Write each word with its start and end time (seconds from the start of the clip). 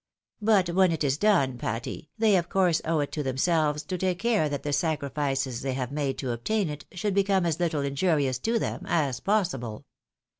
But 0.41 0.69
when 0.71 0.91
it 0.91 1.03
is 1.03 1.19
done, 1.19 1.59
Patty, 1.59 2.09
they 2.17 2.35
of 2.35 2.49
course 2.49 2.81
owe 2.85 3.01
it 3.01 3.11
to 3.11 3.21
themselves 3.21 3.83
to 3.83 3.99
take 3.99 4.17
care 4.17 4.49
that 4.49 4.63
the 4.63 4.73
sacrifices 4.73 5.61
they 5.61 5.73
have 5.75 5.91
made 5.91 6.17
to 6.17 6.31
obtain 6.31 6.69
it 6.69 6.85
should 6.91 7.13
become 7.13 7.45
as 7.45 7.59
little 7.59 7.81
injurious 7.81 8.39
to 8.39 8.57
them 8.57 8.83
as 8.87 9.19
possible. 9.19 9.85